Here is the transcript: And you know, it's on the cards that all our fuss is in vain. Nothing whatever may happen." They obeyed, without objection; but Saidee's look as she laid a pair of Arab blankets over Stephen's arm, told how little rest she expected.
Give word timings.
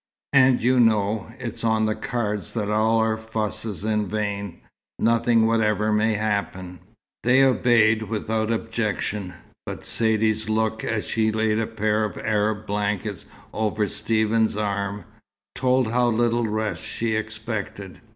And 0.33 0.61
you 0.61 0.79
know, 0.79 1.31
it's 1.37 1.63
on 1.63 1.85
the 1.85 1.93
cards 1.93 2.53
that 2.53 2.71
all 2.71 2.97
our 2.97 3.17
fuss 3.17 3.65
is 3.65 3.85
in 3.85 4.07
vain. 4.07 4.61
Nothing 4.97 5.45
whatever 5.45 5.93
may 5.93 6.15
happen." 6.15 6.79
They 7.21 7.43
obeyed, 7.43 8.09
without 8.09 8.51
objection; 8.51 9.35
but 9.67 9.83
Saidee's 9.83 10.49
look 10.49 10.83
as 10.83 11.05
she 11.05 11.31
laid 11.31 11.59
a 11.59 11.67
pair 11.67 12.03
of 12.03 12.17
Arab 12.17 12.65
blankets 12.65 13.27
over 13.53 13.87
Stephen's 13.87 14.57
arm, 14.57 15.05
told 15.53 15.91
how 15.91 16.07
little 16.07 16.47
rest 16.47 16.81
she 16.83 17.13
expected. 17.15 18.01